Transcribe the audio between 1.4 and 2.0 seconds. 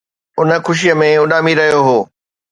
رهيو هو